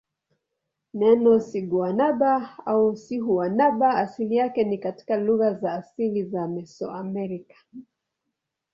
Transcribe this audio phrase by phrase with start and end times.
[0.93, 7.55] Neno siguanaba au sihuanaba asili yake ni katika lugha za asili za Mesoamerica.